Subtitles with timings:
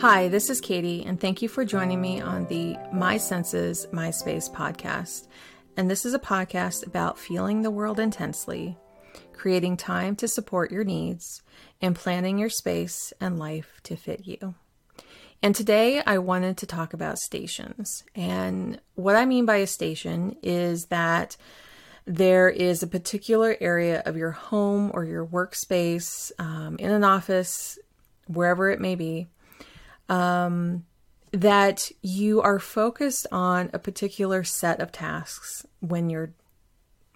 [0.00, 4.10] Hi, this is Katie, and thank you for joining me on the My Senses, My
[4.10, 5.26] Space podcast.
[5.74, 8.76] And this is a podcast about feeling the world intensely,
[9.32, 11.42] creating time to support your needs,
[11.80, 14.54] and planning your space and life to fit you.
[15.42, 18.04] And today I wanted to talk about stations.
[18.14, 21.38] And what I mean by a station is that
[22.04, 27.78] there is a particular area of your home or your workspace, um, in an office,
[28.26, 29.28] wherever it may be,
[30.08, 30.84] um,
[31.32, 36.32] that you are focused on a particular set of tasks when you're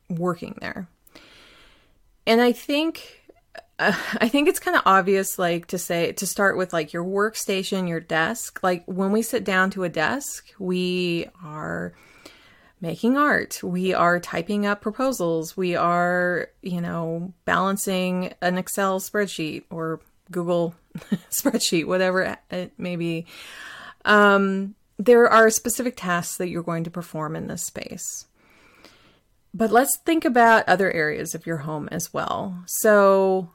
[0.09, 0.89] working there.
[2.27, 3.21] And I think
[3.79, 7.05] uh, I think it's kind of obvious like to say to start with like your
[7.05, 8.61] workstation, your desk.
[8.63, 11.95] Like when we sit down to a desk, we are
[12.81, 13.63] making art.
[13.63, 15.57] We are typing up proposals.
[15.57, 20.75] We are, you know, balancing an Excel spreadsheet or Google
[21.31, 23.27] spreadsheet, whatever it may be.
[24.05, 28.27] Um, there are specific tasks that you're going to perform in this space.
[29.53, 32.63] But let's think about other areas of your home as well.
[32.67, 33.51] So,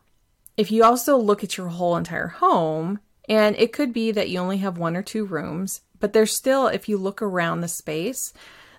[0.58, 4.40] if you also look at your whole entire home, and it could be that you
[4.40, 8.34] only have one or two rooms, but there's still, if you look around the space,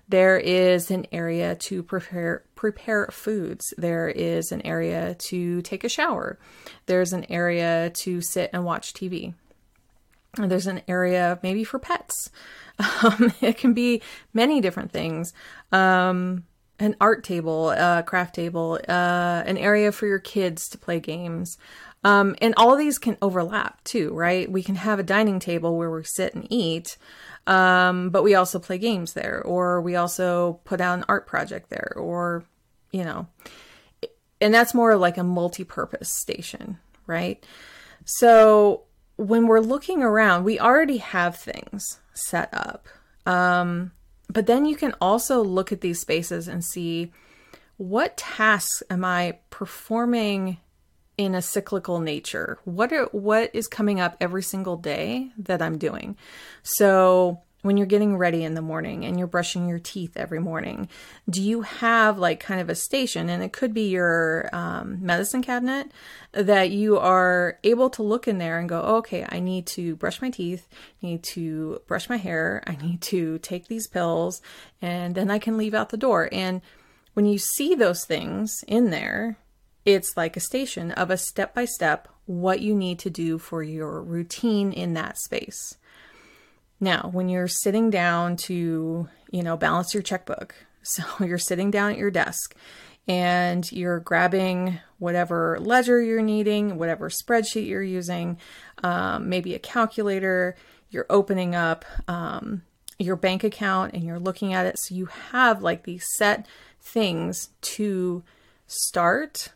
[0.07, 3.73] there is an area to prepare prepare foods.
[3.77, 6.39] There is an area to take a shower.
[6.85, 9.33] There's an area to sit and watch TV.
[10.37, 12.29] There's an area maybe for pets.
[13.03, 14.03] Um, it can be
[14.35, 15.33] many different things.
[15.71, 16.43] Um,
[16.77, 21.57] an art table, a craft table, uh, an area for your kids to play games.
[22.03, 24.49] Um, and all these can overlap too, right?
[24.49, 26.97] We can have a dining table where we sit and eat,
[27.47, 31.69] um, but we also play games there, or we also put out an art project
[31.69, 32.43] there, or,
[32.91, 33.27] you know,
[34.39, 37.43] and that's more like a multi purpose station, right?
[38.05, 38.83] So
[39.17, 42.87] when we're looking around, we already have things set up.
[43.25, 43.91] Um,
[44.29, 47.11] but then you can also look at these spaces and see
[47.77, 50.57] what tasks am I performing
[51.17, 52.59] in a cyclical nature?
[52.63, 56.15] What are what is coming up every single day that I'm doing?
[56.63, 60.87] So when you're getting ready in the morning and you're brushing your teeth every morning,
[61.29, 63.29] do you have like kind of a station?
[63.29, 65.91] And it could be your um, medicine cabinet
[66.31, 70.21] that you are able to look in there and go, okay, I need to brush
[70.21, 70.67] my teeth,
[71.03, 74.41] I need to brush my hair, I need to take these pills,
[74.81, 76.29] and then I can leave out the door.
[76.31, 76.61] And
[77.15, 79.39] when you see those things in there,
[79.87, 83.63] it's like a station of a step by step what you need to do for
[83.63, 85.77] your routine in that space.
[86.77, 90.53] Now, when you're sitting down to, you know, balance your checkbook,
[90.83, 92.53] so you're sitting down at your desk
[93.07, 98.37] and you're grabbing whatever ledger you're needing, whatever spreadsheet you're using,
[98.83, 100.57] um, maybe a calculator,
[100.89, 102.61] you're opening up um,
[102.99, 104.77] your bank account and you're looking at it.
[104.79, 106.45] So you have like these set
[106.81, 108.23] things to
[108.65, 109.53] start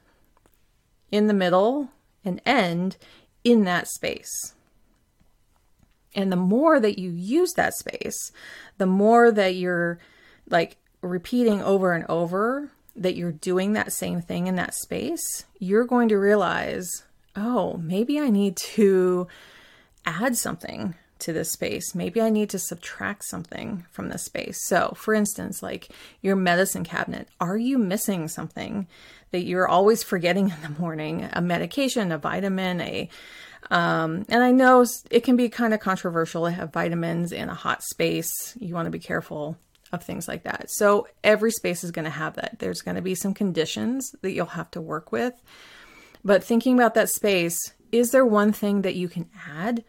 [1.11, 1.89] in the middle
[2.23, 2.97] and end
[3.43, 4.53] in that space.
[6.13, 8.31] And the more that you use that space,
[8.77, 9.99] the more that you're
[10.49, 15.85] like repeating over and over that you're doing that same thing in that space, you're
[15.85, 17.03] going to realize,
[17.35, 19.27] oh, maybe I need to
[20.05, 21.95] add something to this space.
[21.95, 24.59] Maybe I need to subtract something from this space.
[24.67, 25.89] So, for instance, like
[26.21, 28.87] your medicine cabinet, are you missing something
[29.31, 31.29] that you're always forgetting in the morning?
[31.33, 33.09] A medication, a vitamin, a
[33.69, 37.53] um, and I know it can be kind of controversial to have vitamins in a
[37.53, 38.57] hot space.
[38.59, 39.57] You want to be careful
[39.91, 40.65] of things like that.
[40.69, 42.57] So every space is going to have that.
[42.59, 45.33] There's going to be some conditions that you'll have to work with.
[46.23, 47.57] But thinking about that space,
[47.91, 49.83] is there one thing that you can add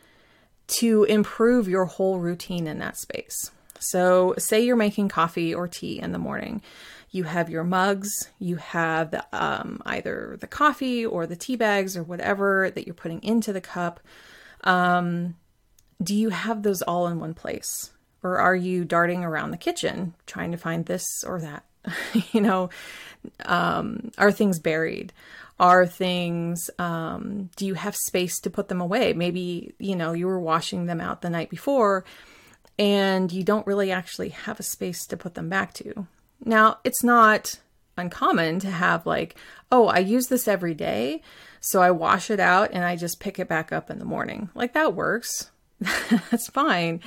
[0.69, 3.51] to improve your whole routine in that space.
[3.79, 6.63] So, say you're making coffee or tea in the morning.
[7.13, 11.97] You have your mugs, you have the, um, either the coffee or the tea bags
[11.97, 14.01] or whatever that you're putting into the cup.
[14.65, 15.37] Um,
[16.03, 17.91] do you have those all in one place?
[18.23, 21.65] Or are you darting around the kitchen trying to find this or that?
[22.33, 22.71] you know,
[23.45, 25.13] um, are things buried?
[25.61, 29.13] Are things, um, do you have space to put them away?
[29.13, 32.05] Maybe, you know, you were washing them out the night before
[32.79, 36.07] and you don't really actually have a space to put them back to.
[36.45, 37.61] Now, it's not
[37.97, 39.37] uncommon to have like,
[39.71, 41.23] oh, I use this every day,
[41.61, 44.51] so I wash it out and I just pick it back up in the morning.
[44.55, 45.51] Like that works.
[46.31, 47.01] That's fine.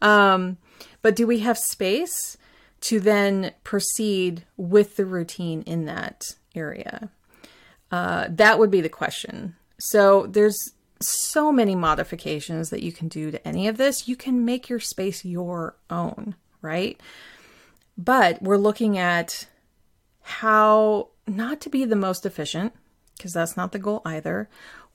[0.00, 0.58] Um,
[1.00, 2.36] but do we have space
[2.82, 7.10] to then proceed with the routine in that area?
[7.90, 9.54] Uh, that would be the question.
[9.78, 14.08] So there's so many modifications that you can do to any of this.
[14.08, 17.00] You can make your space your own, right?
[18.02, 19.46] But we're looking at
[20.22, 22.72] how not to be the most efficient,
[23.16, 24.48] because that's not the goal either.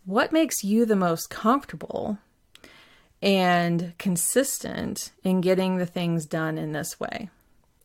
[0.04, 2.18] What makes you the most comfortable
[3.22, 7.30] and consistent in getting the things done in this way?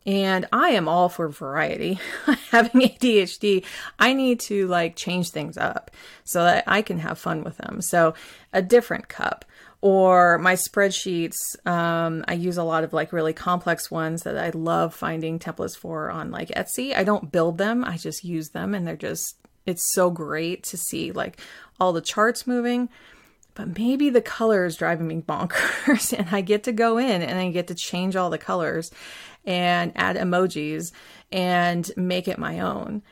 [0.05, 1.99] And I am all for variety.
[2.51, 3.63] Having ADHD,
[3.97, 5.91] I need to like change things up
[6.25, 7.79] so that I can have fun with them.
[7.81, 8.13] So,
[8.51, 9.45] a different cup
[9.83, 11.35] or my spreadsheets.
[11.67, 15.77] Um, I use a lot of like really complex ones that I love finding templates
[15.77, 16.95] for on like Etsy.
[16.95, 19.35] I don't build them, I just use them, and they're just,
[19.65, 21.37] it's so great to see like
[21.81, 22.87] all the charts moving
[23.55, 27.37] but maybe the color is driving me bonkers and I get to go in and
[27.37, 28.89] I get to change all the colors
[29.45, 30.91] and add emojis
[31.31, 33.03] and make it my own.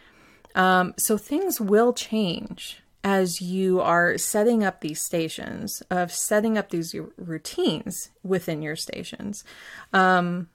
[0.55, 6.69] Um, so things will change as you are setting up these stations, of setting up
[6.69, 9.43] these routines within your stations.
[9.91, 10.49] Um,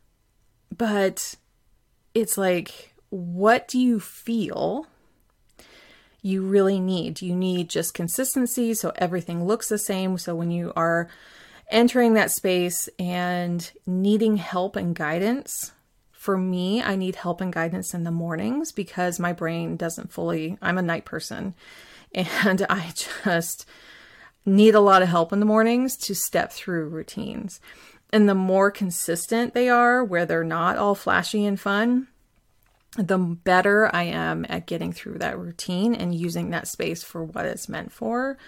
[0.76, 1.34] but
[2.14, 4.86] it's like, what do you feel?
[6.22, 7.22] you really need.
[7.22, 10.18] You need just consistency so everything looks the same?
[10.18, 11.08] So when you are
[11.70, 15.72] entering that space and needing help and guidance.
[16.12, 20.58] For me, I need help and guidance in the mornings because my brain doesn't fully,
[20.60, 21.54] I'm a night person,
[22.16, 22.92] and I
[23.24, 23.66] just
[24.44, 27.60] need a lot of help in the mornings to step through routines.
[28.10, 32.06] And the more consistent they are, where they're not all flashy and fun,
[32.96, 37.44] the better I am at getting through that routine and using that space for what
[37.44, 38.38] it's meant for.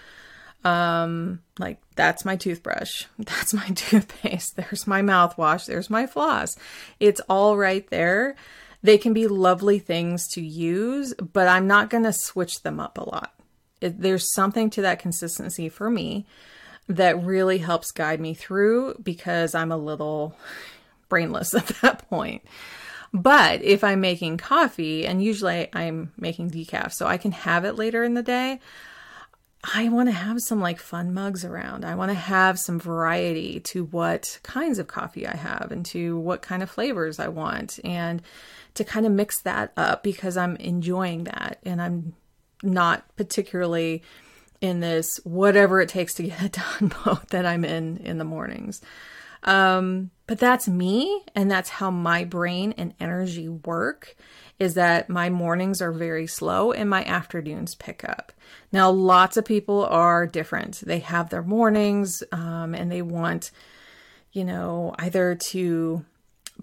[0.63, 3.05] Um like that's my toothbrush.
[3.17, 4.57] That's my toothpaste.
[4.57, 5.65] There's my mouthwash.
[5.65, 6.57] There's my floss.
[6.99, 8.35] It's all right there.
[8.81, 12.97] They can be lovely things to use but i'm not going to switch them up
[12.97, 13.33] a lot
[13.81, 16.25] it, there's something to that consistency for me
[16.87, 20.35] that really helps guide me through because i'm a little
[21.09, 22.43] brainless at that point
[23.13, 27.73] but if i'm making coffee and usually i'm making decaf so i can have it
[27.73, 28.59] later in the day
[29.63, 31.83] I want to have some like fun mugs around.
[31.83, 36.17] I want to have some variety to what kinds of coffee I have and to
[36.17, 38.21] what kind of flavors I want and
[38.75, 42.13] to kind of mix that up because I'm enjoying that and I'm
[42.63, 44.03] not particularly
[44.61, 48.25] in this whatever it takes to get it done mode that I'm in in the
[48.25, 48.81] mornings.
[49.43, 54.15] Um, but that's me and that's how my brain and energy work
[54.59, 58.33] is that my mornings are very slow and my afternoons pick up.
[58.71, 60.81] Now, lots of people are different.
[60.85, 63.51] They have their mornings um, and they want,
[64.33, 66.05] you know, either to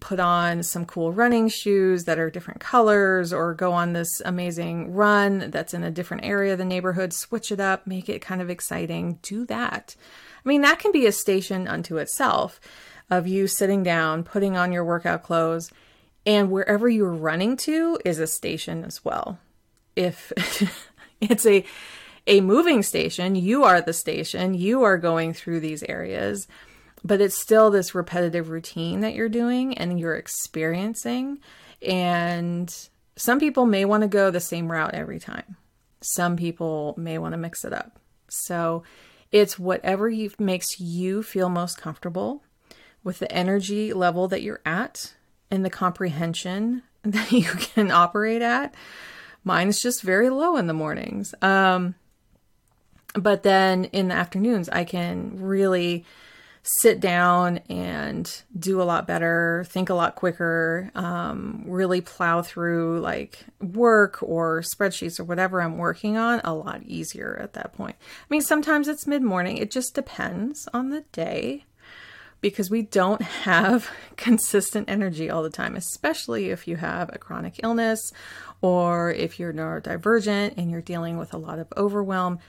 [0.01, 4.93] put on some cool running shoes that are different colors or go on this amazing
[4.93, 8.43] run that's in a different area of the neighborhood, switch it up, make it kind
[8.43, 9.19] of exciting.
[9.23, 9.97] Do that.
[10.45, 12.61] I mean, that can be a station unto itself
[13.11, 15.71] of you sitting down, putting on your workout clothes
[16.27, 19.39] and wherever you're running to is a station as well.
[19.95, 20.33] If
[21.21, 21.65] it's a
[22.27, 26.49] a moving station, you are the station, you are going through these areas,
[27.05, 31.39] but it's still this repetitive routine that you're doing and you're experiencing.
[31.83, 32.75] And
[33.17, 35.57] some people may want to go the same route every time.
[36.01, 37.99] Some people may want to mix it up.
[38.29, 38.83] So
[39.33, 42.43] it's whatever you, makes you feel most comfortable
[43.03, 45.15] with the energy level that you're at
[45.51, 48.75] and the comprehension that you can operate at.
[49.45, 51.35] Mine's just very low in the mornings.
[51.41, 51.95] Um,
[53.15, 56.05] but then in the afternoons, I can really
[56.69, 62.99] sit down and do a lot better, think a lot quicker, um, really plow through
[63.01, 67.95] like work or spreadsheets or whatever I'm working on a lot easier at that point.
[68.01, 71.65] I mean, sometimes it's mid morning, it just depends on the day
[72.41, 77.61] because we don't have consistent energy all the time, especially if you have a chronic
[77.63, 78.13] illness
[78.61, 82.41] or if you're neurodivergent and you're dealing with a lot of overwhelm.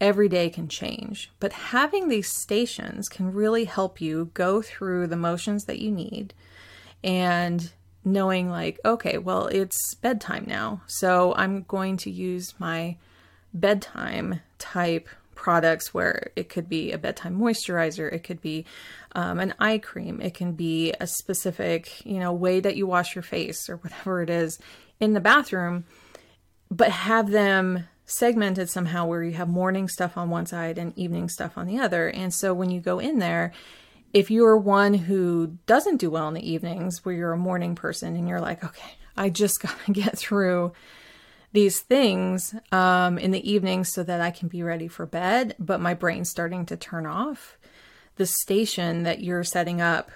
[0.00, 5.16] Every day can change, but having these stations can really help you go through the
[5.16, 6.34] motions that you need
[7.02, 7.72] and
[8.04, 12.96] knowing, like, okay, well, it's bedtime now, so I'm going to use my
[13.52, 18.66] bedtime type products where it could be a bedtime moisturizer, it could be
[19.12, 23.14] um, an eye cream, it can be a specific, you know, way that you wash
[23.14, 24.58] your face or whatever it is
[25.00, 25.84] in the bathroom,
[26.70, 31.28] but have them segmented somehow where you have morning stuff on one side and evening
[31.28, 32.08] stuff on the other.
[32.08, 33.52] And so when you go in there,
[34.14, 38.16] if you're one who doesn't do well in the evenings, where you're a morning person
[38.16, 40.72] and you're like, okay, I just got to get through
[41.52, 45.80] these things um, in the evening so that I can be ready for bed, but
[45.80, 47.58] my brain's starting to turn off.
[48.16, 50.10] The station that you're setting up,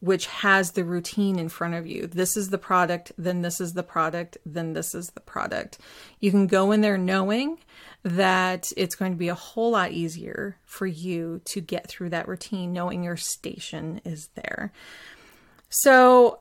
[0.00, 2.06] which has the routine in front of you.
[2.06, 5.78] This is the product, then this is the product, then this is the product.
[6.20, 7.58] You can go in there knowing
[8.04, 12.28] that it's going to be a whole lot easier for you to get through that
[12.28, 14.72] routine, knowing your station is there.
[15.68, 16.40] So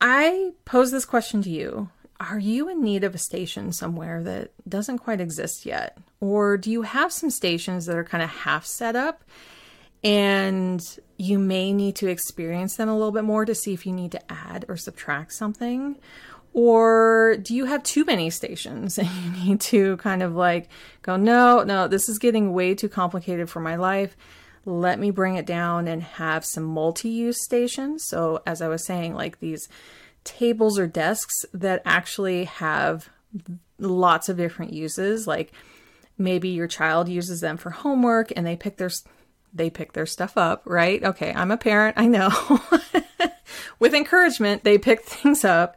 [0.00, 1.88] I pose this question to you
[2.20, 5.96] Are you in need of a station somewhere that doesn't quite exist yet?
[6.20, 9.24] Or do you have some stations that are kind of half set up
[10.04, 10.80] and
[11.16, 14.12] you may need to experience them a little bit more to see if you need
[14.12, 15.96] to add or subtract something?
[16.52, 20.68] Or do you have too many stations and you need to kind of like
[21.02, 24.16] go, no, no, this is getting way too complicated for my life.
[24.66, 28.04] Let me bring it down and have some multi use stations.
[28.06, 29.68] So, as I was saying, like these
[30.24, 33.10] tables or desks that actually have
[33.78, 35.26] lots of different uses.
[35.26, 35.52] Like
[36.18, 38.90] maybe your child uses them for homework and they pick their
[39.54, 41.02] they pick their stuff up, right?
[41.02, 42.30] Okay, I'm a parent, I know.
[43.78, 45.76] With encouragement, they pick things up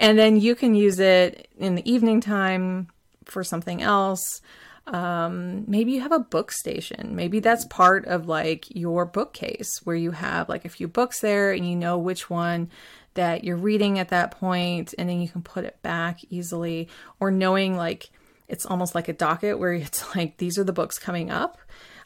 [0.00, 2.88] and then you can use it in the evening time
[3.26, 4.40] for something else.
[4.86, 7.14] Um, maybe you have a book station.
[7.14, 11.52] Maybe that's part of like your bookcase where you have like a few books there
[11.52, 12.70] and you know which one
[13.14, 16.88] that you're reading at that point and then you can put it back easily
[17.20, 18.10] or knowing like
[18.48, 21.58] it's almost like a docket where it's like these are the books coming up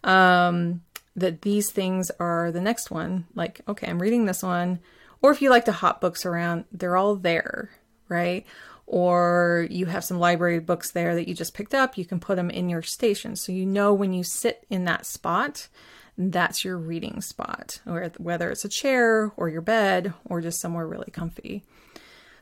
[0.02, 0.82] um,
[1.16, 4.80] that these things are the next one like okay i'm reading this one
[5.22, 7.70] or if you like to hop books around they're all there
[8.08, 8.46] right?
[8.86, 12.36] Or you have some library books there that you just picked up, you can put
[12.36, 13.36] them in your station.
[13.36, 15.68] So you know when you sit in that spot,
[16.16, 20.86] that's your reading spot, or whether it's a chair or your bed or just somewhere
[20.86, 21.64] really comfy.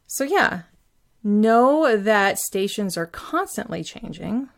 [0.07, 0.63] So, yeah,
[1.25, 4.51] know that stations are constantly changing.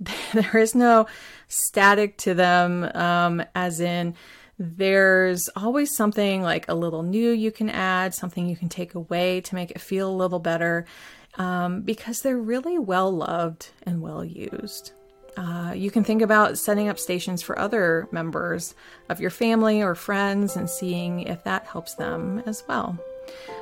[0.32, 1.06] there is no
[1.48, 4.14] static to them, um, as in,
[4.58, 9.40] there's always something like a little new you can add, something you can take away
[9.42, 10.84] to make it feel a little better,
[11.36, 14.92] um, because they're really well loved and well used.
[15.36, 18.74] Uh, you can think about setting up stations for other members
[19.08, 22.98] of your family or friends and seeing if that helps them as well.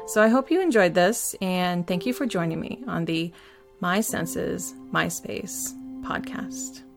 [0.06, 3.32] So I hope you enjoyed this and thank you for joining me on the
[3.80, 6.87] My Senses, My Space podcast.